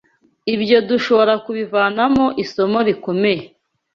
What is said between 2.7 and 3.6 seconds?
rikomeye.